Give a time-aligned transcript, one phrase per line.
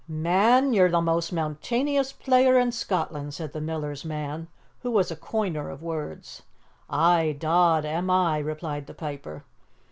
[0.07, 4.47] "Man, ye're the most mountaineous player in Scotland!" said the miller's man,
[4.79, 6.41] who was a coiner of words.
[6.89, 9.43] "Aye, dod, am I!" replied the piper.